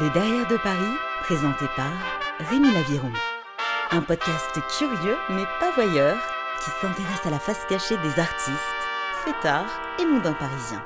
[0.00, 1.92] Le Derrière de Paris, présenté par
[2.48, 3.12] Rémi Laviron.
[3.90, 6.16] Un podcast curieux mais pas voyeur
[6.64, 8.58] qui s'intéresse à la face cachée des artistes,
[9.26, 9.68] fêtards
[9.98, 10.82] et mondains parisiens.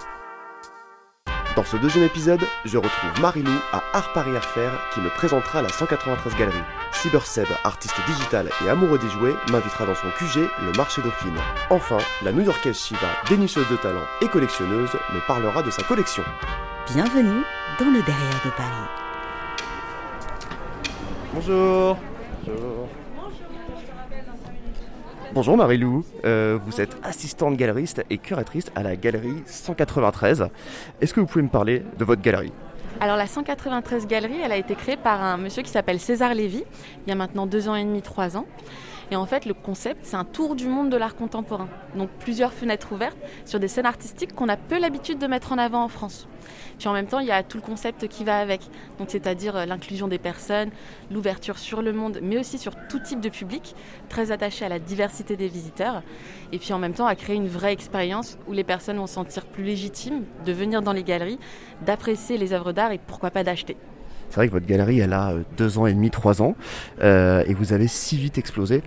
[1.55, 5.63] Dans ce deuxième épisode, je retrouve Marilou à Art Paris Art Faire qui me présentera
[5.63, 6.59] la 193 Galerie.
[6.91, 11.39] Cyberseb, artiste digital et amoureux des jouets, m'invitera dans son QG, le marché Dauphine.
[11.71, 16.25] Enfin, la New-Yorkaise Shiva, dénicheuse de talent et collectionneuse, me parlera de sa collection.
[16.93, 17.45] Bienvenue
[17.79, 19.04] dans le Derrière de Paris.
[21.35, 21.97] Bonjour.
[22.47, 22.89] Bonjour.
[25.33, 30.49] Bonjour Marilou, Euh, vous êtes assistante galeriste et curatrice à la galerie 193.
[31.01, 32.53] Est-ce que vous pouvez me parler de votre galerie?
[33.01, 36.63] Alors la 193 Galerie, elle a été créée par un monsieur qui s'appelle César Lévy,
[37.05, 38.47] il y a maintenant deux ans et demi, trois ans.
[39.11, 41.69] Et en fait, le concept, c'est un tour du monde de l'art contemporain.
[41.95, 45.59] Donc plusieurs fenêtres ouvertes sur des scènes artistiques qu'on a peu l'habitude de mettre en
[45.59, 46.27] avant en France.
[46.79, 48.61] Puis en même temps, il y a tout le concept qui va avec.
[48.99, 50.71] Donc c'est-à-dire euh, l'inclusion des personnes,
[51.11, 53.75] l'ouverture sur le monde, mais aussi sur tout type de public,
[54.09, 56.03] très attaché à la diversité des visiteurs.
[56.53, 59.15] Et puis en même temps, à créer une vraie expérience où les personnes vont se
[59.15, 61.39] sentir plus légitimes de venir dans les galeries,
[61.85, 63.77] d'apprécier les œuvres d'art et pourquoi pas d'acheter.
[64.35, 66.57] C'est vrai que votre galerie, elle a euh, deux ans et demi, trois ans,
[67.05, 68.83] euh, et vous avez si vite explosé.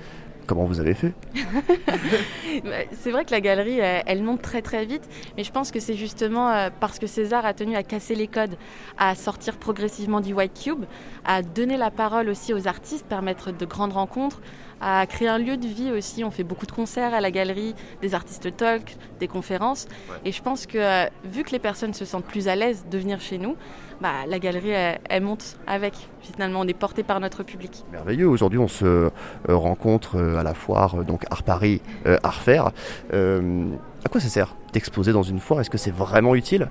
[0.45, 1.14] Comment vous avez fait?
[2.66, 5.72] Bah, C'est vrai que la galerie, euh, elle monte très très vite, mais je pense
[5.72, 8.58] que c'est justement parce que César a tenu à casser les codes,
[8.98, 10.84] à sortir progressivement du White Cube,
[11.23, 14.42] à donner la parole aussi aux artistes, permettre de grandes rencontres,
[14.82, 16.26] à créer un lieu de vie aussi.
[16.26, 19.88] On fait beaucoup de concerts à la galerie, des artistes talk, des conférences,
[20.26, 23.22] et je pense que vu que les personnes se sentent plus à l'aise de venir
[23.22, 23.56] chez nous,
[24.02, 24.72] bah, la galerie,
[25.09, 25.94] elle, monte avec.
[26.22, 27.84] Finalement, on est porté par notre public.
[27.92, 28.28] Merveilleux.
[28.28, 29.09] Aujourd'hui, on se euh,
[29.48, 31.81] rencontre euh, à la foire, euh, donc Art Paris,
[32.23, 32.72] Art Faire.
[33.14, 33.66] Euh,
[34.06, 35.62] à quoi ça sert d'exposer dans une foire?
[35.62, 36.70] Est-ce que c'est vraiment utile?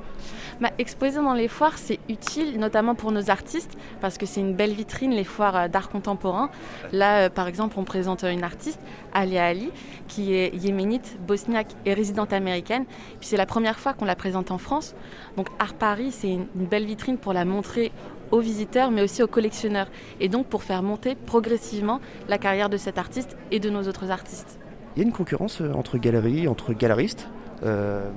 [0.59, 4.55] Bah, exposer dans les foires, c'est utile, notamment pour nos artistes, parce que c'est une
[4.55, 6.49] belle vitrine, les foires euh, d'art contemporain.
[6.93, 8.81] Là, euh, par exemple, on présente euh, une artiste,
[9.13, 9.71] Alia Ali,
[10.09, 12.87] qui est yéménite, bosniaque et résidente américaine.
[13.21, 14.95] Puis c'est la première fois qu'on la présente en France.
[15.37, 17.93] Donc Art Paris, c'est une, belle vitrine pour la montrer
[18.31, 19.89] aux visiteurs, mais aussi aux collectionneurs.
[20.21, 24.11] Et donc pour faire monter progressivement la carrière de cet artiste et de nos autres
[24.11, 24.59] artistes.
[24.97, 27.29] Il y a une concurrence entre galeries, entre galeristes?
[27.65, 28.11] Euh,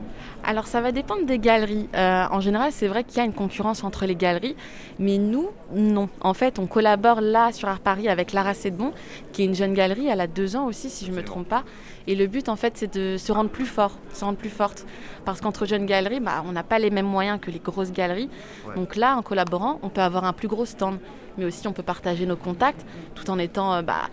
[0.43, 1.87] Alors ça va dépendre des galeries.
[1.95, 4.55] Euh, en général, c'est vrai qu'il y a une concurrence entre les galeries,
[4.99, 6.09] mais nous, non.
[6.21, 8.91] En fait, on collabore là sur Art Paris avec Lara Sedbon,
[9.31, 10.07] qui est une jeune galerie.
[10.07, 11.63] Elle a deux ans aussi, si je ne me trompe pas.
[12.07, 14.85] Et le but, en fait, c'est de se rendre plus fort, se rendre plus forte.
[15.25, 18.29] Parce qu'entre jeunes galeries, bah, on n'a pas les mêmes moyens que les grosses galeries.
[18.67, 18.75] Ouais.
[18.75, 20.97] Donc là, en collaborant, on peut avoir un plus gros stand.
[21.37, 22.85] Mais aussi, on peut partager nos contacts
[23.15, 23.73] tout en étant...
[23.73, 24.09] euh, bah,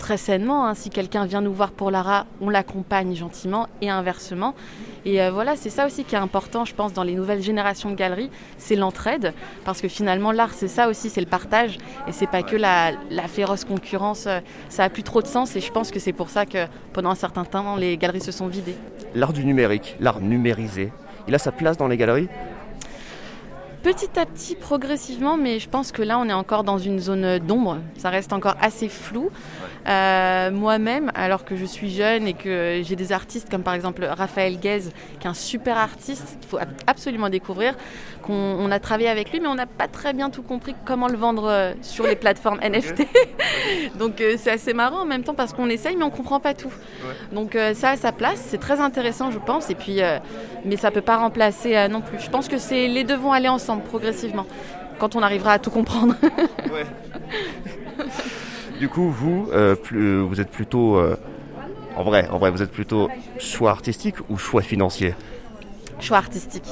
[0.00, 0.66] très sainement.
[0.66, 0.74] hein.
[0.74, 4.54] Si quelqu'un vient nous voir pour Lara, on l'accompagne gentiment et inversement.
[5.04, 7.90] Et euh, voilà, c'est ça aussi qui est important, je pense, dans les nouvelles générations
[7.90, 9.32] de galeries, c'est l'entraide.
[9.64, 11.78] Parce que finalement, l'art, c'est ça aussi, c'est le partage.
[12.08, 14.26] Et c'est pas que la, la féroce concurrence.
[14.26, 15.54] euh, Ça a plus trop de sens.
[15.54, 18.32] Et je pense que c'est pour ça que pendant un certain temps, les galeries se
[18.32, 18.76] sont vidées.
[19.14, 20.92] L'art du numérique, l'art numérisé,
[21.28, 22.28] il a sa place dans les galeries
[23.82, 27.38] Petit à petit, progressivement, mais je pense que là, on est encore dans une zone
[27.38, 27.78] d'ombre.
[27.96, 29.30] Ça reste encore assez flou.
[29.88, 34.04] Euh, Moi-même, alors que je suis jeune et que j'ai des artistes comme par exemple
[34.04, 34.82] Raphaël Guez,
[35.18, 37.74] qui est un super artiste qu'il faut ab- absolument découvrir,
[38.22, 41.08] qu'on on a travaillé avec lui, mais on n'a pas très bien tout compris comment
[41.08, 43.06] le vendre euh, sur les plateformes NFT.
[43.98, 46.52] Donc euh, c'est assez marrant en même temps parce qu'on essaye, mais on comprend pas
[46.52, 46.72] tout.
[47.32, 49.70] Donc euh, ça a sa place, c'est très intéressant, je pense.
[49.70, 50.00] Et puis,
[50.66, 52.18] mais ça peut pas remplacer non plus.
[52.20, 54.46] Je pense que c'est les deux vont aller ensemble progressivement
[54.98, 56.14] quand on arrivera à tout comprendre.
[58.78, 60.96] Du coup, vous, euh, plus- vous êtes plutôt...
[60.96, 61.16] euh,
[61.96, 65.14] en vrai, en vrai, vous êtes plutôt choix artistique ou choix financier?
[66.00, 66.64] Choix artistique.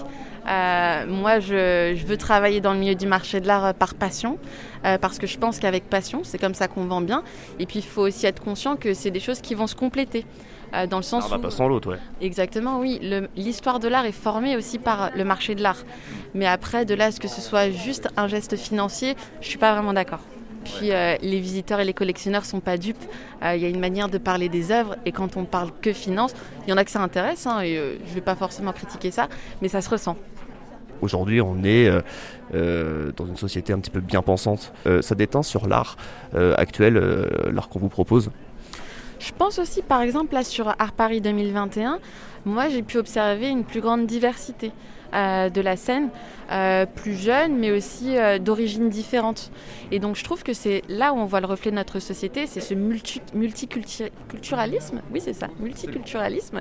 [0.49, 3.95] Euh, moi, je, je veux travailler dans le milieu du marché de l'art euh, par
[3.95, 4.39] passion,
[4.87, 7.23] euh, parce que je pense qu'avec passion, c'est comme ça qu'on vend bien.
[7.59, 10.25] Et puis, il faut aussi être conscient que c'est des choses qui vont se compléter.
[10.75, 11.99] Euh, dans le sens où- pas sans l'autre, ouais.
[12.21, 13.01] Exactement, oui.
[13.37, 15.83] L'histoire de l'art est formée aussi par le marché de l'art.
[16.35, 19.59] Mais après, de là à ce que ce soit juste un geste financier, je suis
[19.59, 20.21] pas vraiment d'accord.
[20.65, 23.03] Puis euh, les visiteurs et les collectionneurs sont pas dupes.
[23.43, 25.93] Euh, Il y a une manière de parler des œuvres et quand on parle que
[25.95, 26.35] finance,
[26.67, 29.11] il y en a que ça intéresse hein, et euh, je vais pas forcément critiquer
[29.11, 29.29] ça,
[29.63, 30.17] mais ça se ressent.
[31.01, 32.01] Aujourd'hui, on est euh,
[32.55, 34.73] euh, dans une société un petit peu bien pensante.
[34.87, 35.97] Euh, ça déteint sur l'art
[36.57, 36.95] actuel,
[37.53, 38.31] l'art qu'on vous propose.
[39.19, 41.99] Je pense aussi, par exemple, là sur Art Paris 2021,
[42.45, 44.73] moi j'ai pu observer une plus grande diversité.
[45.15, 46.11] euh, de la scène,
[46.53, 49.51] euh, plus jeunes, mais aussi euh, d'origines différentes.
[49.91, 52.47] Et donc je trouve que c'est là où on voit le reflet de notre société,
[52.47, 56.61] c'est ce multi multiculturalisme, oui c'est ça, multiculturalisme.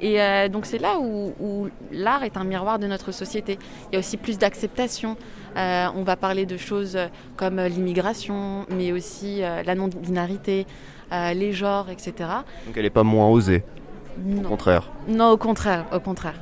[0.00, 0.18] Et
[0.48, 3.60] donc c'est là où, où l'art est un miroir de notre société.
[3.90, 5.16] Il y a aussi plus d'acceptation.
[5.54, 6.98] on va parler de choses
[7.36, 10.66] comme l'immigration, mais aussi la non-binarité,
[11.34, 12.12] les genres, etc.
[12.66, 13.62] Donc elle n'est pas moins osée
[14.38, 16.34] Au contraire Non, au contraire, au contraire.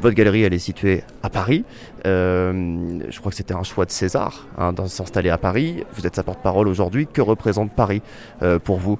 [0.00, 1.64] Votre galerie, elle est située à Paris.
[2.06, 5.84] Euh, je crois que c'était un choix de César hein, de s'installer à Paris.
[5.94, 7.06] Vous êtes sa porte-parole aujourd'hui.
[7.06, 8.00] Que représente Paris
[8.42, 8.98] euh, pour vous?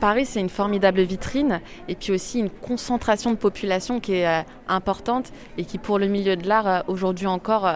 [0.00, 4.42] Paris, c'est une formidable vitrine et puis aussi une concentration de population qui est euh,
[4.68, 7.70] importante et qui, pour le milieu de l'art, aujourd'hui encore,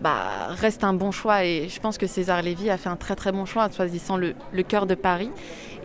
[0.00, 1.44] bah, reste un bon choix.
[1.44, 4.16] Et je pense que César Lévy a fait un très très bon choix en choisissant
[4.16, 5.30] le, le cœur de Paris.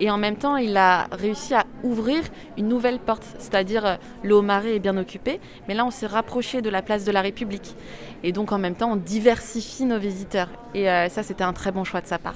[0.02, 2.24] Et en même temps, il a réussi à ouvrir
[2.58, 6.64] une nouvelle porte, c'est-à-dire euh, le Haut-Marais est bien occupé, mais là on s'est rapproché
[6.64, 7.76] de la place de la République.
[8.24, 10.50] Et donc en même temps, on diversifie nos visiteurs.
[10.74, 12.36] Et euh, ça, c'était un très bon choix de sa part.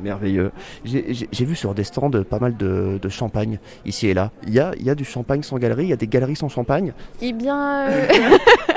[0.00, 0.52] Merveilleux.
[0.84, 4.30] J'ai vu sur des stands pas mal de, champagne ici et là.
[4.46, 6.36] Il y a, il y a du champagne sans galerie, il y a des galeries
[6.36, 6.92] sans champagne?
[7.20, 8.08] Eh bien, euh,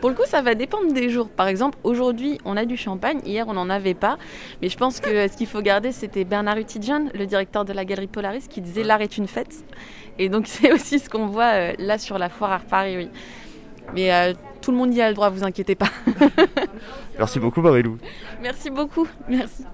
[0.00, 1.28] pour le coup, ça va dépendre des jours.
[1.28, 4.18] Par exemple, aujourd'hui, on a du champagne, hier, on n'en avait pas.
[4.60, 7.84] Mais je pense que ce qu'il faut garder, c'était Bernard Utidjian, le directeur de la
[7.84, 9.64] galerie Polaris, qui disait l'art est une fête.
[10.18, 13.08] Et donc, c'est aussi ce qu'on voit euh, là sur la foire à Paris, oui.
[13.94, 15.90] Mais euh, tout le monde y a le droit, vous inquiétez pas.
[17.18, 17.98] Merci beaucoup, Marilou.
[18.42, 19.06] Merci beaucoup.
[19.28, 19.64] Merci.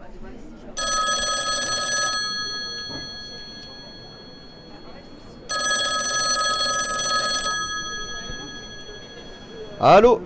[9.84, 10.20] Allô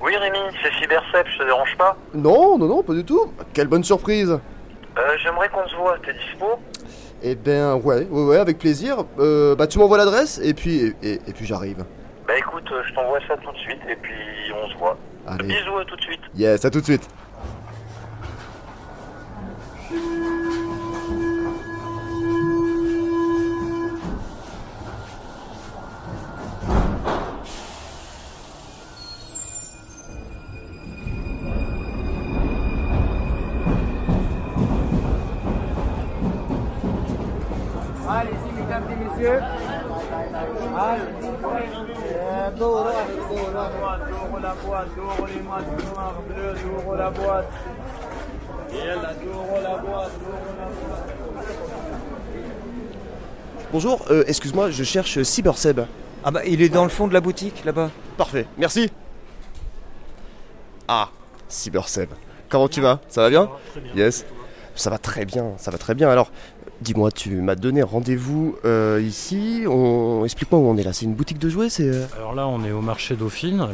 [0.00, 3.32] Oui Rémi, c'est Cybercep, je te dérange pas Non, non, non, pas du tout.
[3.54, 4.32] Quelle bonne surprise
[4.98, 6.58] euh, J'aimerais qu'on se voit, t'es dispo
[7.22, 9.04] Eh ben ouais, ouais, ouais, avec plaisir.
[9.20, 11.84] Euh, bah tu m'envoies l'adresse et puis et, puis j'arrive.
[12.26, 14.12] Bah écoute, euh, je t'envoie ça tout de suite et puis
[14.60, 14.98] on se voit.
[15.24, 15.46] Allez.
[15.46, 16.22] Bisous, à tout de suite.
[16.34, 17.08] Yes, à tout de suite.
[53.72, 55.80] Bonjour, euh, excuse-moi, je cherche Cyberseb.
[56.22, 57.90] Ah bah il est dans le fond de la boutique là-bas.
[58.16, 58.90] Parfait, merci.
[60.86, 61.10] Ah,
[61.48, 62.10] Cyberseb.
[62.48, 63.00] Comment tu vas?
[63.08, 63.50] Ça va bien?
[63.96, 64.24] Yes.
[64.76, 66.08] Ça va très bien, ça va très bien.
[66.08, 66.30] Alors,
[66.80, 69.64] dis-moi, tu m'as donné rendez-vous euh, ici.
[69.66, 70.24] On...
[70.24, 70.92] Explique-moi où on est là.
[70.92, 71.88] C'est une boutique de jouets c'est...
[71.88, 72.06] Euh?
[72.16, 73.66] Alors là, on est au marché Dauphine,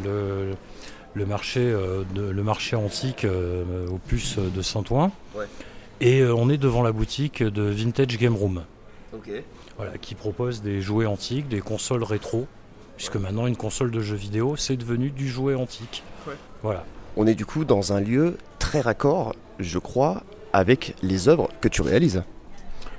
[1.15, 5.11] le, marché, euh, le marché antique au puce de Saint-Ouen.
[6.00, 8.62] Et on est devant la boutique de Vintage Game Room.
[9.82, 12.46] Voilà, qui propose des jouets antiques, des consoles rétro.
[12.96, 16.05] Puisque maintenant, une console de jeux vidéo, c'est devenu du jouet antique.
[16.62, 16.84] Voilà.
[17.17, 21.67] On est du coup dans un lieu très raccord, je crois, avec les œuvres que
[21.67, 22.23] tu réalises.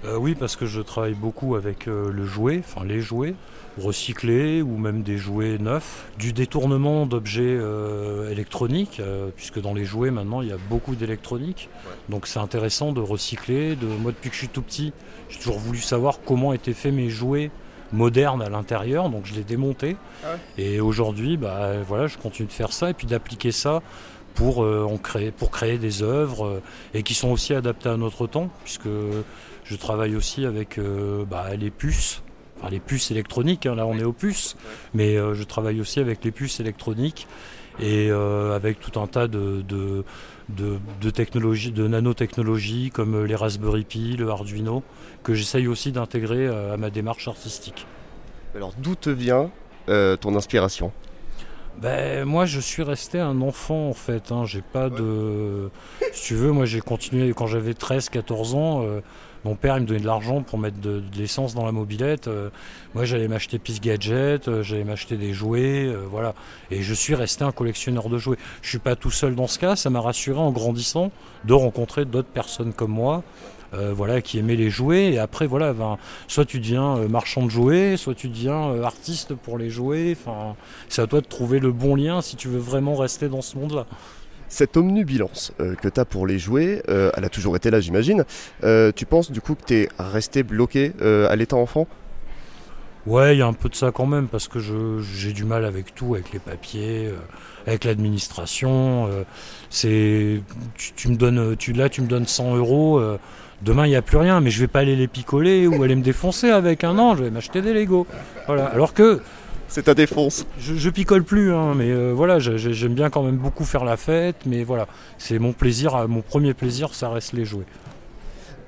[0.03, 3.35] Euh, oui, parce que je travaille beaucoup avec euh, le jouet, enfin les jouets
[3.77, 9.01] recyclés ou même des jouets neufs, du détournement d'objets euh, électroniques,
[9.35, 11.69] puisque dans les jouets maintenant il y a beaucoup d'électronique.
[12.09, 13.75] Donc c'est intéressant de recycler.
[13.75, 14.93] De, moi depuis que je suis tout petit,
[15.29, 17.51] j'ai toujours voulu savoir comment étaient faits mes jouets
[17.91, 19.95] modernes à l'intérieur, donc je les démontais.
[20.23, 23.81] Ah et aujourd'hui, bah, voilà, je continue de faire ça et puis d'appliquer ça
[24.33, 26.61] pour, euh, créer, pour créer des œuvres euh,
[26.93, 28.89] et qui sont aussi adaptées à notre temps, puisque
[29.63, 32.23] je travaille aussi avec euh, bah, les puces,
[32.63, 34.55] enfin les puces électroniques, hein, là on est aux puces,
[34.93, 37.27] mais je travaille aussi avec les puces électroniques
[37.79, 40.03] et avec tout un tas de, de,
[40.49, 44.83] de, technologies, de nanotechnologies comme les Raspberry Pi, le Arduino,
[45.23, 47.85] que j'essaye aussi d'intégrer à ma démarche artistique.
[48.55, 49.49] Alors d'où te vient
[49.87, 50.91] ton inspiration?
[51.77, 54.31] Ben, moi, je suis resté un enfant en fait.
[54.31, 54.45] Hein.
[54.45, 55.69] J'ai pas de.
[56.11, 58.83] Si tu veux, moi j'ai continué quand j'avais 13-14 ans.
[58.83, 59.01] Euh,
[59.45, 62.27] mon père il me donnait de l'argent pour mettre de, l'essence dans la mobilette.
[62.27, 62.49] Euh,
[62.93, 66.33] moi j'allais m'acheter Peace Gadget, euh, j'allais m'acheter des jouets, voilà.
[66.71, 68.37] Et je suis resté un collectionneur de jouets.
[68.61, 71.11] Je suis pas tout seul dans ce cas, ça m'a rassuré en grandissant
[71.45, 73.23] de rencontrer d'autres personnes comme moi
[73.73, 75.13] euh, voilà, qui aimait les jouets.
[75.13, 75.97] Et après, voilà, ben,
[76.27, 80.15] soit tu deviens euh, marchand de jouets, soit tu deviens euh, artiste pour les jouets.
[80.19, 80.55] Enfin,
[80.89, 83.57] c'est à toi de trouver le bon lien si tu veux vraiment rester dans ce
[83.57, 83.87] monde-là.
[84.53, 88.23] Cette omnubilance que tu as pour les jouets, elle a toujours été là, j'imagine.
[88.95, 91.87] tu penses du coup que tu es resté bloqué à l'état enfant?
[93.05, 95.65] Ouais, il y a un peu de ça quand même, parce que j'ai du mal
[95.65, 97.17] avec tout, avec les papiers, euh,
[97.67, 99.09] avec l'administration.
[99.11, 99.23] euh,
[100.95, 102.99] tu, me donnes, tu, là, tu me donnes 100 euros.
[102.99, 103.19] euh,
[103.61, 105.97] demain, il n'y a plus rien, mais je vais pas aller les picoler ou aller
[105.97, 107.15] me défoncer avec un an.
[107.17, 108.07] Je vais m'acheter des Lego.
[108.47, 108.67] Voilà.
[108.67, 109.21] Alors que
[109.73, 110.45] C'est ta défonce.
[110.59, 113.97] je, je picole plus, hein, mais euh, voilà, j'aime bien quand même beaucoup faire la
[113.97, 114.85] fête, mais voilà,
[115.17, 117.65] c'est mon plaisir, mon premier plaisir, ça reste les jouets.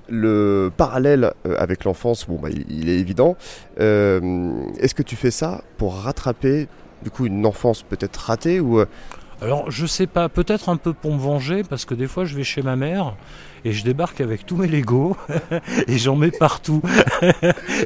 [0.09, 3.37] Le parallèle euh, avec l'enfance, bon, bah, il, est évident.
[3.79, 6.67] Euh, Est-ce que tu fais ça pour rattraper
[7.03, 8.83] du coup une enfance peut-être ratée ou
[9.43, 12.35] Alors, je sais pas, peut-être un peu pour me venger, parce que des fois, je
[12.35, 13.15] vais chez ma mère
[13.65, 15.17] et je débarque avec tous mes Legos
[15.87, 16.81] et j'en mets partout.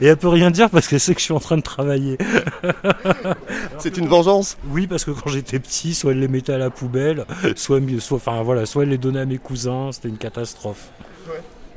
[0.02, 2.18] et elle peut rien dire parce qu'elle sait que je suis en train de travailler.
[3.80, 4.58] c'est une vengeance?
[4.70, 7.80] Oui, parce que quand j'étais petit, soit elle les mettait à la poubelle, soit,
[8.12, 10.90] enfin voilà, soit elle les donnait à mes cousins, c'était une catastrophe.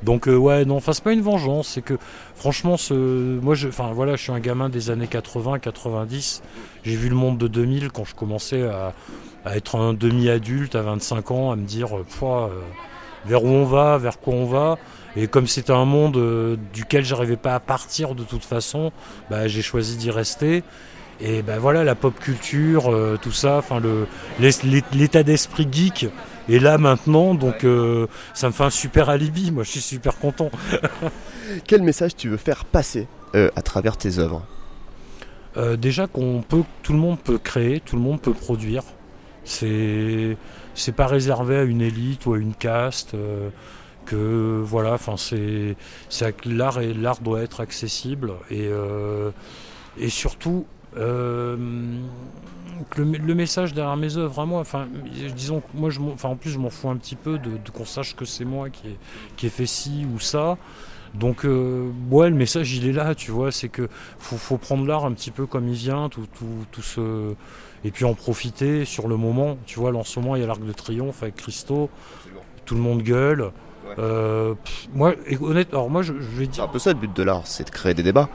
[0.03, 1.95] Donc euh, ouais, non, enfin c'est pas une vengeance, c'est que
[2.35, 2.95] franchement, ce,
[3.41, 6.43] moi, je, enfin voilà, je suis un gamin des années 80, 90.
[6.83, 8.95] J'ai vu le monde de 2000 quand je commençais à,
[9.45, 12.49] à être un demi-adulte à 25 ans, à me dire, euh, euh,
[13.27, 14.79] vers où on va, vers quoi on va.
[15.17, 18.93] Et comme c'était un monde euh, duquel j'arrivais pas à partir de toute façon,
[19.31, 20.63] bah, j'ai choisi d'y rester.
[21.21, 23.81] Et ben voilà, la pop culture, euh, tout ça, enfin
[24.41, 26.09] l'état d'esprit geek
[26.49, 29.53] est là maintenant, donc euh, ça me fait un super alibi.
[29.53, 30.51] Moi, je suis super content.
[31.67, 34.43] Quel message tu veux faire passer à travers tes œuvres?
[35.79, 38.83] Déjà qu'on peut, tout le monde peut créer, tout le monde peut produire.
[39.45, 40.37] C'est
[40.75, 43.15] c'est pas réservé à une élite ou à une caste.
[43.15, 43.51] euh,
[44.05, 45.77] que voilà, enfin c'est
[46.45, 49.31] l'art et l'art doit être accessible et euh,
[49.99, 51.57] et surtout euh,
[52.97, 54.89] le, message derrière mes œuvres à moi, enfin
[55.35, 58.17] disons moi je enfin en plus je m'en fous un petit peu de, qu'on sache
[58.17, 58.99] que c'est moi qui ai,
[59.37, 60.57] qui ai fait ci ou ça.
[61.15, 63.89] Donc euh, ouais le message il est là, tu vois, c'est que
[64.19, 67.35] faut, faut prendre l'art un petit peu comme il vient, tout, tout, tout ce
[67.85, 69.57] et puis en profiter sur le moment.
[69.67, 71.91] Tu vois, là, en ce moment il y a l'Arc de Triomphe avec Christo,
[72.65, 73.51] tout le monde gueule.
[73.99, 76.91] Euh, pff, moi, et honnête, alors moi je, je vais C'est dire, un peu ça
[76.93, 78.29] le but de l'art, c'est de créer des débats.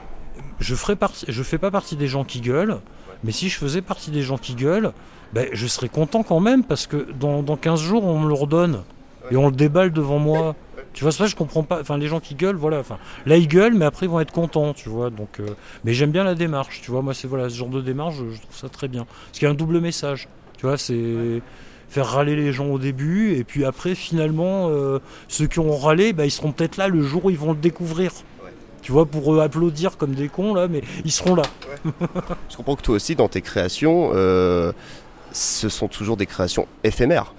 [0.60, 2.80] je ferai partie, je fais pas partie des gens qui gueulent,
[3.24, 4.92] mais si je faisais partie des gens qui gueulent,
[5.34, 8.34] ben, je serais content quand même parce que dans, dans 15 jours on me le
[8.34, 8.84] redonne
[9.32, 10.56] et on le déballe devant moi.
[10.98, 11.80] Tu vois, ça je comprends pas.
[11.80, 12.80] Enfin, les gens qui gueulent, voilà.
[12.80, 15.12] Enfin, là ils gueulent, mais après ils vont être contents, tu vois.
[15.12, 15.46] Donc, euh,
[15.86, 17.04] mais j'aime bien la démarche, tu vois.
[17.04, 19.06] Moi, c'est voilà ce genre de démarche, je, je trouve ça très bien.
[19.06, 20.28] Parce qu'il y a un double message,
[20.58, 20.76] tu vois.
[20.76, 21.40] C'est
[21.88, 26.14] faire râler les gens au début et puis après finalement euh, ceux qui ont râlé,
[26.14, 28.12] ben, ils seront peut-être là le jour où ils vont le découvrir.
[28.82, 31.44] Tu vois, pour eux applaudir comme des cons là, mais ils seront là.
[32.50, 34.72] Je comprends que toi aussi, dans tes créations, euh,
[35.32, 37.36] ce sont toujours des créations éphémères.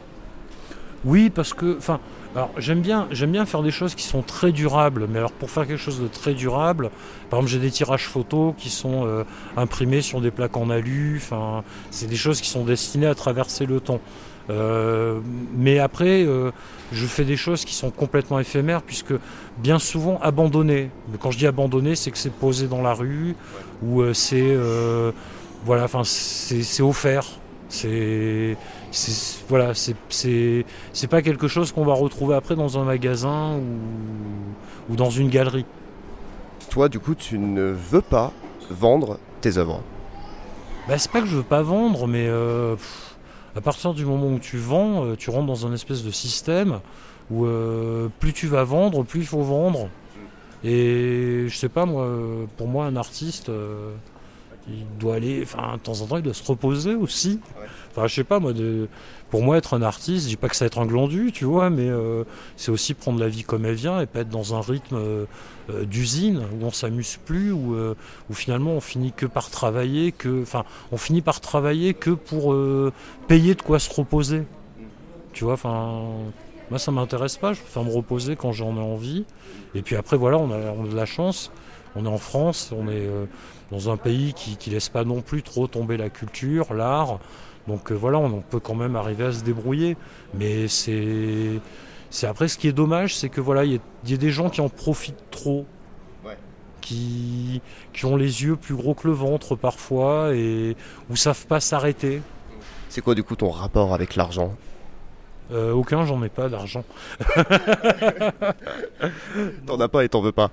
[1.05, 1.99] Oui, parce que, enfin,
[2.35, 5.07] alors j'aime bien, j'aime bien faire des choses qui sont très durables.
[5.09, 6.91] Mais alors pour faire quelque chose de très durable,
[7.31, 9.25] par exemple, j'ai des tirages photos qui sont euh,
[9.57, 11.21] imprimés sur des plaques en alu.
[11.23, 14.01] Enfin, c'est des choses qui sont destinées à traverser le temps.
[14.51, 15.21] Euh,
[15.55, 16.51] mais après, euh,
[16.93, 19.15] je fais des choses qui sont complètement éphémères puisque
[19.59, 20.91] bien souvent abandonnées.
[21.11, 23.37] Mais quand je dis abandonné, c'est que c'est posé dans la rue
[23.83, 24.57] ou c'est
[25.65, 27.25] voilà, enfin c'est offert.
[27.69, 28.57] C'est
[28.90, 34.97] c'est- voilà, c'est pas quelque chose qu'on va retrouver après dans un magasin ou, ou
[34.97, 35.66] dans une galerie.
[36.71, 38.33] Toi, du coup, tu ne veux pas
[38.71, 39.83] vendre tes œuvres.
[40.87, 43.16] Bah, c'est pas que je veux pas vendre, mais euh, pff,
[43.57, 46.80] à partir du moment où tu vends, euh, tu rentres dans un espèce de système
[47.30, 49.88] où euh, plus tu vas vendre, plus il faut vendre.
[50.64, 52.09] Et je sais pas, moi,
[52.57, 53.50] pour moi, un artiste,
[54.69, 57.41] il doit aller, enfin, de temps en temps, il doit se reposer aussi.
[57.91, 58.89] Enfin, je sais pas, moi, de,
[59.31, 61.45] pour moi, être un artiste, je dis pas que ça va être un glandu, tu
[61.45, 62.25] vois, mais euh,
[62.57, 65.25] c'est aussi prendre la vie comme elle vient et pas être dans un rythme euh,
[65.71, 67.95] euh, d'usine où on s'amuse plus, où, euh,
[68.31, 72.57] où finalement on finit que par travailler, que, enfin, on finit par travailler que pour
[73.27, 74.45] payer de quoi se reposer.
[75.33, 76.03] Tu vois, enfin,
[76.71, 79.25] moi ça m'intéresse pas, je préfère me reposer quand j'en ai envie.
[79.75, 81.51] Et puis après, voilà, on a, on a de la chance,
[81.97, 83.09] on est en France, on est
[83.71, 87.19] dans un pays qui, qui laisse pas non plus trop tomber la culture, l'art.
[87.67, 89.97] Donc euh, voilà, on, on peut quand même arriver à se débrouiller.
[90.35, 91.61] Mais c'est.
[92.11, 94.17] C'est après ce qui est dommage, c'est que voilà, il y, a- il y a
[94.17, 95.67] des gens qui en profitent trop.
[96.25, 96.39] Ouais.
[96.81, 97.61] Qui,
[97.93, 100.75] qui ont les yeux plus gros que le ventre parfois et
[101.11, 102.23] ou savent pas s'arrêter.
[102.89, 104.55] C'est quoi, du coup, ton rapport avec l'argent?
[105.53, 106.85] Euh, aucun, j'en ai pas d'argent.
[109.67, 110.51] T'en as pas et t'en veux pas.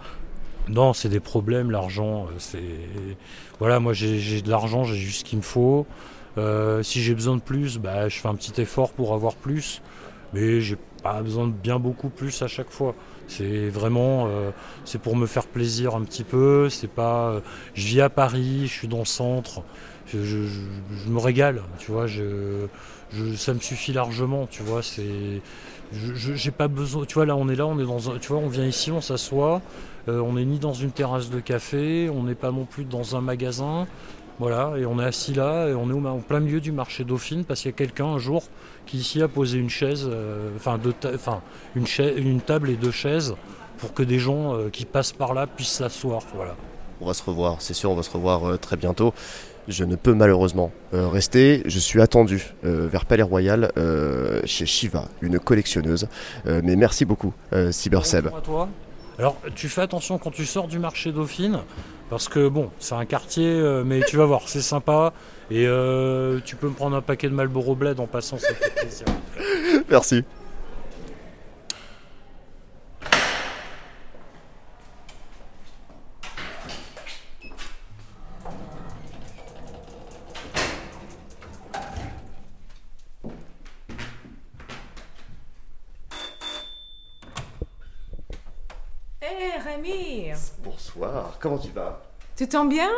[0.67, 2.25] Non, c'est des problèmes, l'argent.
[2.27, 2.63] euh, C'est
[3.59, 5.85] voilà, moi j'ai de l'argent, j'ai juste ce qu'il me faut.
[6.37, 9.81] Euh, si j'ai besoin de plus, bah, je fais un petit effort pour avoir plus,
[10.33, 12.95] mais j'ai pas besoin de bien beaucoup plus à chaque fois.
[13.27, 14.51] C'est vraiment, euh,
[14.85, 16.69] c'est pour me faire plaisir un petit peu.
[16.69, 17.39] C'est pas, euh,
[17.75, 19.63] je vis à Paris, je suis dans le centre,
[20.07, 20.61] je, je- je-
[21.05, 22.07] je me régale, tu vois.
[22.07, 22.67] Je-
[23.37, 24.83] ça me suffit largement, tu vois.
[24.83, 25.41] C'est,
[26.15, 27.05] je- j'ai pas besoin.
[27.05, 28.91] Tu vois, là, on est là, on est dans un, tu vois, on vient ici,
[28.91, 29.61] on s'assoit.
[30.07, 33.15] euh, on n'est ni dans une terrasse de café, on n'est pas non plus dans
[33.15, 33.87] un magasin.
[34.37, 37.03] Voilà, et on est assis là, et on est au- en plein milieu du marché
[37.05, 38.43] Dauphine parce qu'il y a quelqu'un un jour
[38.85, 40.77] qui ici a posé une chaise, euh, enfin
[41.75, 43.35] une, table et deux chaises
[43.79, 46.21] pour que des gens euh, qui passent par là puissent s'asseoir.
[46.35, 46.55] Voilà.
[47.01, 49.13] On va se revoir, c'est sûr, on va se revoir très bientôt.
[49.67, 51.63] Je ne peux malheureusement euh, rester.
[51.65, 56.07] Je suis attendu euh, vers Palais Royal euh, chez Shiva, une collectionneuse.
[56.45, 57.33] Mais merci beaucoup,
[57.71, 58.25] Cyberseb.
[58.25, 58.69] Bonjour à toi.
[59.17, 61.59] Alors, tu fais attention quand tu sors du marché Dauphine,
[62.09, 65.13] parce que bon, c'est un quartier, mais tu vas voir, c'est sympa.
[65.49, 65.65] Et
[66.45, 69.05] tu peux me prendre un paquet de Marlboro Bled en passant, ça fait plaisir.
[69.89, 70.23] Merci.
[89.27, 92.03] Hé Bonsoir, comment tu vas?
[92.35, 92.91] Tu tombes bien?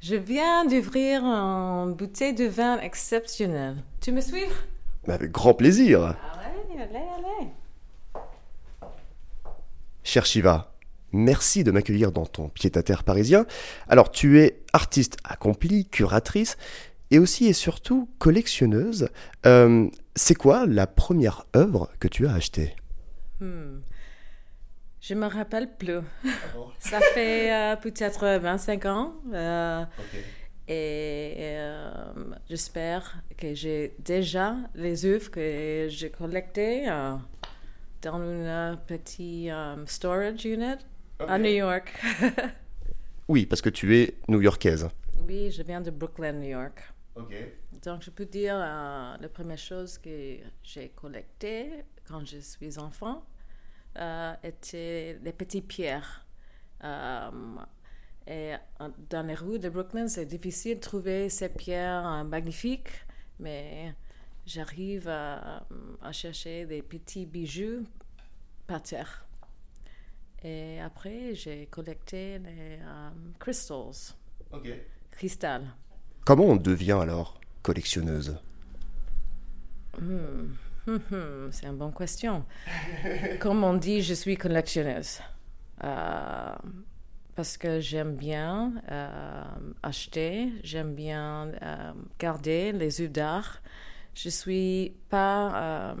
[0.00, 3.76] Je viens d'ouvrir une bouteille de vin exceptionnelle.
[4.00, 4.46] Tu me suis?
[5.06, 6.02] Mais Avec grand plaisir.
[6.02, 7.48] Allez, allez, allez.
[10.02, 10.72] Cher Shiva,
[11.12, 13.44] merci de m'accueillir dans ton pied-à-terre parisien.
[13.86, 16.56] Alors, tu es artiste accomplie, curatrice,
[17.10, 19.10] et aussi et surtout collectionneuse.
[19.44, 22.74] Euh, c'est quoi la première œuvre que tu as achetée?
[23.40, 23.80] Hmm.
[25.00, 26.00] Je me rappelle plus.
[26.78, 29.14] Ça fait euh, peut-être 25 ans.
[29.32, 29.84] euh,
[30.68, 31.90] Et euh,
[32.48, 37.16] j'espère que j'ai déjà les œuvres que j'ai collectées euh,
[38.02, 39.50] dans une petite
[39.86, 40.76] storage unit
[41.18, 41.92] à New York.
[43.28, 44.88] Oui, parce que tu es new-yorkaise.
[45.28, 46.82] Oui, je viens de Brooklyn, New York.
[47.84, 53.22] Donc, je peux dire euh, la première chose que j'ai collectée quand je suis enfant
[53.96, 56.24] euh, était les petites pierres.
[56.84, 57.30] Euh,
[58.26, 58.54] et
[59.08, 63.04] dans les rues de Brooklyn, c'est difficile de trouver ces pierres euh, magnifiques,
[63.38, 63.94] mais
[64.46, 65.66] j'arrive à,
[66.02, 67.84] à chercher des petits bijoux
[68.66, 69.26] par terre.
[70.42, 74.14] Et après, j'ai collecté les euh, crystals,
[75.10, 75.66] cristal.
[76.24, 78.38] Comment on devient alors collectionneuse?
[79.98, 80.54] Hmm,
[80.98, 82.44] hmm, C'est une bonne question.
[83.40, 85.20] Comme on dit, je suis collectionneuse.
[85.82, 86.54] Euh,
[87.34, 89.42] parce que j'aime bien euh,
[89.82, 93.62] acheter, j'aime bien euh, garder les œuvres d'art.
[94.14, 95.96] Je suis pas.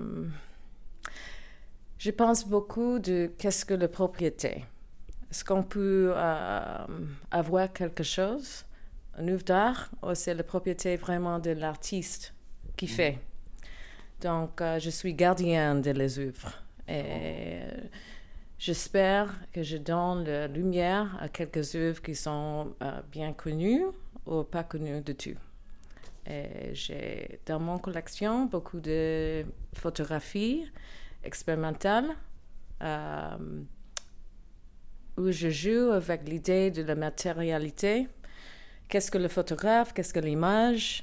[1.98, 4.64] je pense beaucoup de qu'est-ce que la propriété.
[5.30, 6.12] Est-ce qu'on peut
[7.30, 8.64] avoir quelque chose,
[9.16, 12.34] une œuvre d'art, ou c'est la propriété vraiment de l'artiste
[12.76, 13.20] qui fait?
[14.20, 16.52] Donc, euh, je suis gardienne de les œuvres.
[16.86, 17.80] Et euh,
[18.58, 23.84] j'espère que je donne la lumière à quelques œuvres qui sont euh, bien connues
[24.26, 25.38] ou pas connues du tout.
[26.72, 30.70] J'ai dans mon collection beaucoup de photographies
[31.24, 32.10] expérimentales
[35.16, 38.06] où je joue avec l'idée de la matérialité.
[38.86, 41.02] Qu'est-ce que le photographe, qu'est-ce que l'image?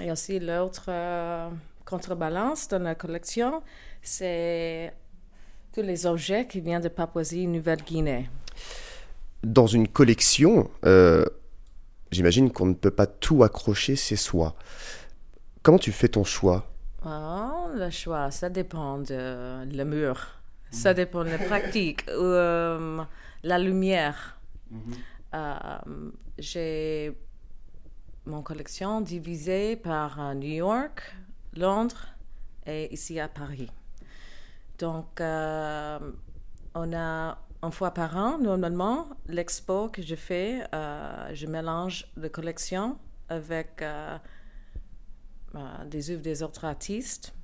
[0.00, 1.48] Et aussi l'autre euh,
[1.84, 3.62] contrebalance dans la collection,
[4.02, 4.92] c'est
[5.72, 8.28] tous les objets qui viennent de Papouasie-Nouvelle-Guinée.
[9.42, 11.24] Dans une collection, euh,
[12.10, 14.54] j'imagine qu'on ne peut pas tout accrocher chez soi.
[15.62, 16.70] Comment tu fais ton choix?
[17.04, 20.26] Ah, le choix, ça dépend de le mur.
[20.70, 23.00] Ça dépend de la pratique, ou, euh,
[23.42, 24.38] la lumière.
[25.34, 25.78] Euh,
[26.38, 27.16] J'ai
[28.28, 31.14] mon collection divisée par euh, New York,
[31.56, 32.06] Londres
[32.66, 33.70] et ici à Paris.
[34.78, 35.98] Donc, euh,
[36.74, 42.28] on a une fois par an, normalement, l'expo que je fais, euh, je mélange la
[42.28, 44.16] collection avec euh,
[45.86, 47.34] des œuvres des autres artistes.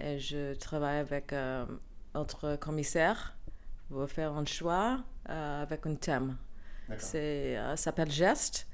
[0.00, 1.34] Et je travaille avec
[2.14, 3.36] notre commissaire
[3.90, 6.36] pour faire un choix avec un thème.
[6.96, 8.66] C'est, ça s'appelle Geste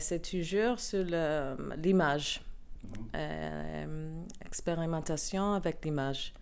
[0.00, 1.04] c'est toujours sur
[1.76, 2.42] l'image.
[3.14, 6.32] Euh, expérimentation avec l'image.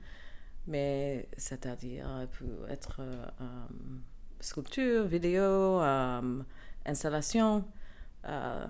[0.66, 3.66] Mais c'est-à-dire, peut être euh, euh,
[4.40, 6.42] sculpture, vidéo, euh,
[6.86, 7.64] installation,
[8.26, 8.66] euh,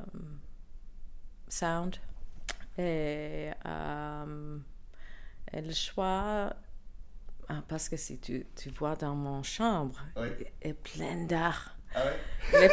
[1.49, 1.97] sound.
[2.79, 4.59] Et, euh,
[5.53, 6.53] et le choix,
[7.49, 10.29] Ah, parce que si tu, tu vois dans mon chambre, Oui.
[10.63, 11.74] est plein d'art.
[11.95, 12.69] Ah ouais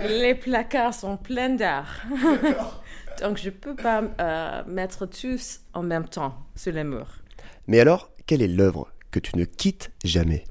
[0.00, 2.02] Les, les placards sont pleins d'art.
[3.20, 7.22] Donc, je ne peux pas euh, mettre tous en même temps sur les murs.
[7.66, 10.44] Mais alors, quelle est l'œuvre que tu ne quittes jamais?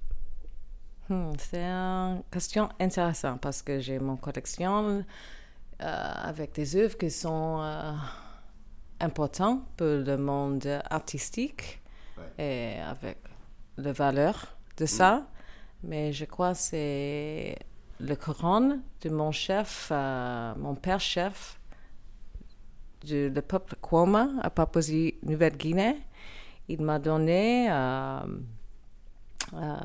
[1.09, 5.03] Hmm, c'est une question intéressante parce que j'ai mon collection
[5.81, 7.91] euh, avec des œuvres qui sont euh,
[9.01, 11.81] importantes pour le monde artistique
[12.39, 13.17] et avec
[13.77, 15.27] la valeur de ça.
[15.83, 17.57] Mais je crois que c'est
[18.03, 21.59] le Coran de mon chef, euh, mon père chef
[23.03, 25.97] du le peuple Kwama à Papouasie-Nouvelle-Guinée.
[26.67, 28.19] Il m'a donné euh,
[29.53, 29.75] euh,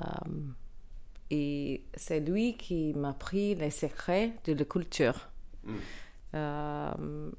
[1.31, 5.28] et c'est lui qui m'a appris les secrets de la culture.
[6.35, 7.31] Euh,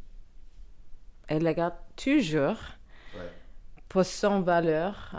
[1.28, 2.58] elle le garde toujours
[3.88, 5.15] pour son valeur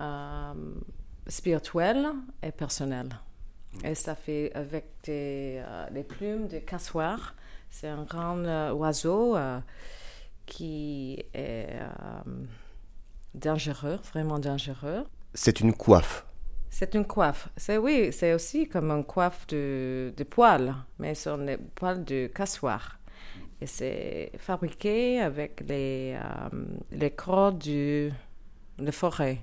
[1.27, 2.07] spirituelle
[2.42, 3.11] et personnelle.
[3.85, 7.35] Et ça fait avec des, euh, les plumes de cassoir.
[7.70, 9.61] C'est un grand euh, oiseau euh,
[10.46, 12.22] qui est euh,
[13.35, 15.04] dangereux, vraiment dangereux.
[15.35, 16.26] C'est une coiffe.
[16.68, 17.48] C'est une coiffe.
[17.56, 22.04] C'est oui, c'est aussi comme une coiffe de, de poils, mais ce sont des poils
[22.04, 22.98] de cassoir.
[23.61, 26.48] Et c'est fabriqué avec les, euh,
[26.92, 28.11] les crocs de
[28.78, 29.38] la forêt,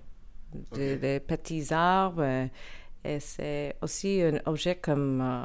[0.74, 2.50] de- des petits arbres.
[3.08, 5.44] Et c'est aussi un objet comme euh,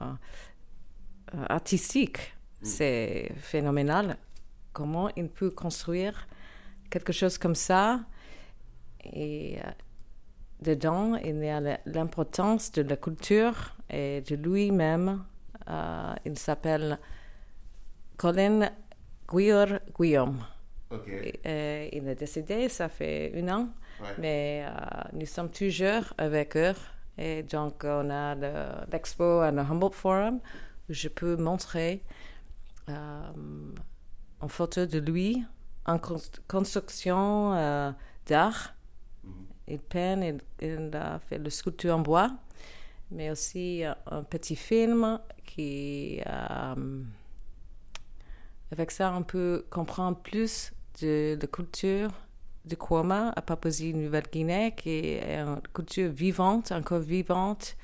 [1.34, 2.34] euh, artistique.
[2.62, 4.16] C'est phénoménal.
[4.72, 6.26] Comment il peut construire
[6.90, 8.00] quelque chose comme ça?
[9.04, 9.70] Et euh,
[10.60, 15.24] dedans, il y a l'importance de la culture et de lui-même.
[15.68, 16.98] Euh, il s'appelle
[18.16, 18.70] Colin
[19.28, 20.44] Guillaume Guillaume.
[21.44, 23.68] Et, il est décédé, ça fait un an,
[24.18, 24.70] mais euh,
[25.14, 26.74] nous sommes toujours avec eux.
[27.18, 30.40] Et donc, on a le- l'expo à le Humboldt Forum
[30.88, 32.02] où je peux montrer
[32.88, 33.32] euh,
[34.42, 35.44] une photo de lui
[35.86, 37.92] en cons- construction euh,
[38.26, 38.74] d'art.
[39.68, 42.30] Il peint, il, il a fait le sculpture en bois,
[43.10, 46.20] mais aussi euh, un petit film qui.
[46.26, 47.02] euh,
[48.70, 52.10] avec ça, on peut comprendre plus de la culture
[52.64, 57.76] de Kwama à Papouasie-Nouvelle-Guinée, qui est une culture vivante, encore vivante.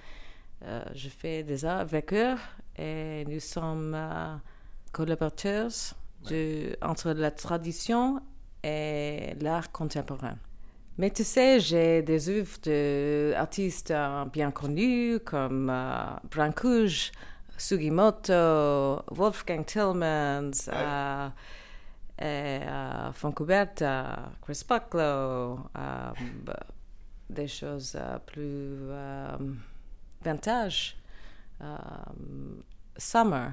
[0.64, 2.34] Euh, je fais des arts avec eux
[2.76, 4.34] et nous sommes euh,
[4.92, 5.70] collaborateurs
[6.28, 8.20] de- entre la tradition
[8.62, 10.36] et l'art contemporain.
[10.96, 15.72] Mais tu sais, j'ai des œuvres d'artistes euh, bien connus comme
[16.30, 17.12] Brancusi,
[17.56, 21.28] Sugimoto, Wolfgang Tillmans, euh,
[22.20, 26.12] euh, Foncuberta, Chris Bucklow, euh,
[27.30, 28.78] des choses euh, plus
[30.22, 30.96] vintage,
[32.96, 33.52] Summer.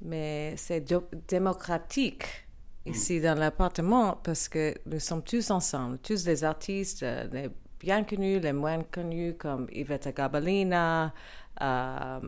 [0.00, 0.84] Mais c'est
[1.28, 2.46] démocratique
[2.86, 8.40] ici dans l'appartement parce que nous sommes tous ensemble, tous les artistes, les bien connus,
[8.40, 11.12] les moins connus comme Iveta Gabalina,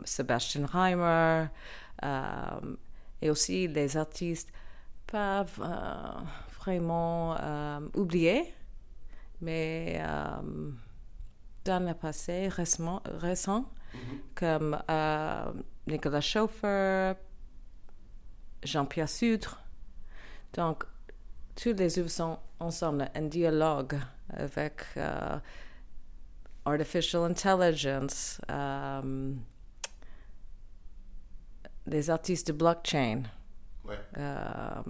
[0.05, 1.47] Sebastian Heimer,
[2.05, 2.77] euh,
[3.23, 4.51] et aussi les artistes
[5.11, 6.21] pas euh,
[6.61, 8.55] vraiment euh, oubliés,
[9.41, 10.71] mais euh,
[11.65, 13.69] dans le passé récemment, récent,
[14.35, 15.53] comme euh,
[15.87, 17.15] Nicolas Schoeffer,
[18.63, 19.59] Jean-Pierre Sudre.
[20.53, 20.85] Donc,
[21.57, 23.99] tous les œuvres sont ensemble, un dialogue
[24.33, 25.39] avec euh,
[26.65, 29.35] artificial intelligence, euh,
[31.87, 33.23] les artistes de blockchain.
[34.19, 34.83] Euh,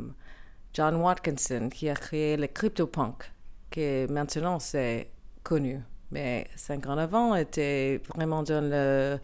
[0.72, 3.32] John Watkinson qui a créé le CryptoPunk,
[3.70, 5.10] qui maintenant c'est
[5.42, 5.80] connu.
[6.10, 9.18] Mais cinq ans avant était vraiment dans le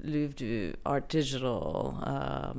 [0.00, 2.52] livre du art digital, euh,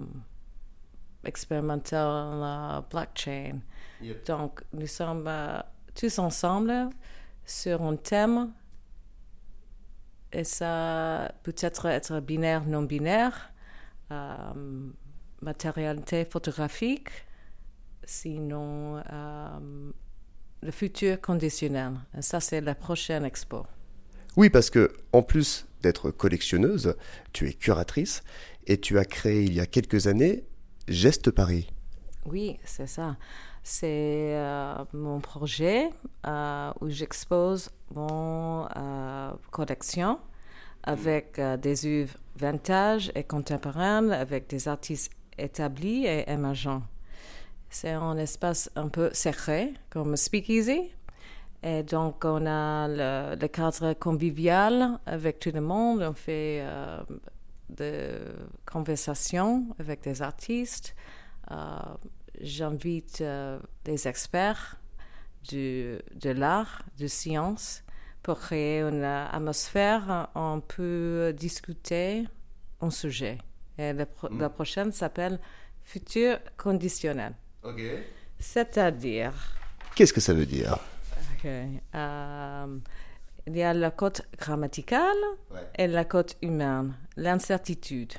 [1.24, 3.60] expérimental euh, blockchain.
[4.26, 5.60] Donc nous sommes euh,
[5.96, 6.90] tous ensemble
[7.46, 8.54] sur un thème
[10.32, 13.52] et ça peut être être binaire, non binaire,
[15.44, 17.10] matérialité photographique,
[18.06, 19.92] sinon euh,
[20.62, 21.94] le futur conditionnel.
[22.18, 23.66] Et ça, c'est la prochaine expo.
[24.36, 26.96] Oui, parce que en plus d'être collectionneuse,
[27.34, 28.24] tu es curatrice
[28.66, 30.46] et tu as créé il y a quelques années
[30.88, 31.72] Geste Paris.
[32.26, 33.18] Oui, c'est ça.
[33.64, 35.90] C'est euh, mon projet
[36.26, 38.68] euh, où j'expose mon
[39.52, 40.20] collection
[40.84, 46.84] avec des œuvres vintage et contemporaines, avec des artistes établis et émergents.
[47.70, 50.92] C'est un espace un peu secret, comme Speakeasy.
[51.64, 56.02] Et donc, on a le, le cadre convivial avec tout le monde.
[56.04, 57.02] On fait euh,
[57.70, 58.18] des
[58.66, 60.96] conversations avec des artistes.
[61.52, 61.56] Euh,
[62.42, 64.78] J'invite euh, des experts
[65.50, 67.84] du, de l'art, de science,
[68.24, 70.30] pour créer une atmosphère.
[70.36, 72.26] où On peut discuter
[72.82, 73.38] un sujet.
[73.78, 75.40] Et la, pro- la prochaine s'appelle
[75.84, 77.34] Futur conditionnel.
[78.40, 79.34] C'est-à-dire,
[79.96, 80.78] Qu'est-ce que ça veut dire?
[81.36, 82.78] Ok, euh,
[83.48, 85.16] il y a la cote grammaticale
[85.78, 88.14] et la cote humaine, l'incertitude.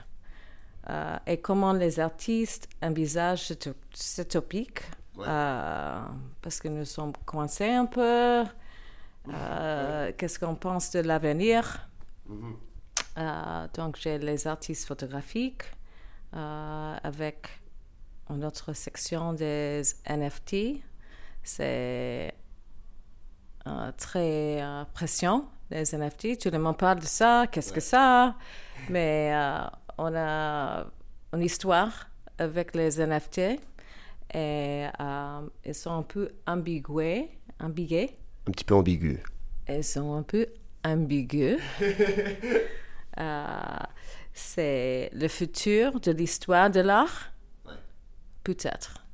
[0.91, 3.55] Euh, et comment les artistes envisagent ce,
[3.95, 4.83] ce topic,
[5.19, 6.01] euh,
[6.43, 8.45] parce que nous sommes coincés un peu.
[9.33, 11.89] Euh, Qu'est-ce qu'on pense de l'avenir?
[12.31, 12.35] Euh,
[13.17, 15.65] Donc, j'ai les artistes photographiques
[16.35, 17.61] euh, avec
[18.29, 20.83] une autre section des NFT.
[21.43, 22.35] C'est
[23.67, 26.39] euh, très euh, pression, les NFT.
[26.39, 28.35] Tout le monde parle de ça, qu'est-ce que ça?
[28.89, 29.65] Mais euh,
[29.99, 30.87] on a
[31.33, 37.29] une histoire avec les NFT et euh, ils sont un peu ambigués,
[37.61, 38.17] ambigués.
[38.49, 39.21] Un petit peu ambigu.
[39.67, 40.47] Elles sont un peu
[40.85, 41.61] ambiguës.
[43.19, 43.47] Euh,
[44.33, 47.33] c'est le futur de l'histoire de l'art?
[48.43, 49.05] Peut-être.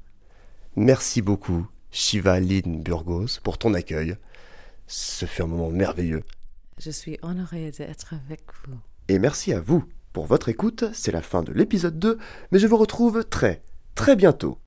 [0.76, 4.16] Merci beaucoup, Shiva Lynn Burgos, pour ton accueil.
[4.86, 6.22] Ce fut un moment merveilleux.
[6.78, 8.78] Je suis honorée d'être avec vous.
[9.08, 10.84] Et merci à vous pour votre écoute.
[10.92, 12.18] C'est la fin de l'épisode 2,
[12.50, 13.62] mais je vous retrouve très,
[13.94, 14.58] très bientôt